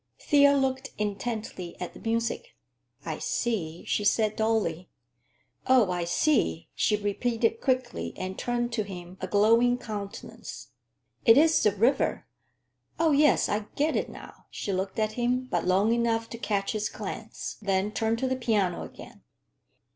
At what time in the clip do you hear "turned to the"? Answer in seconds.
17.91-18.35